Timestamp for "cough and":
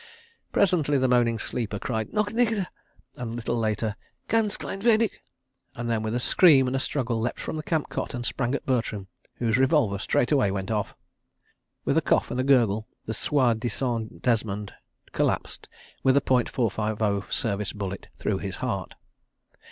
12.01-12.39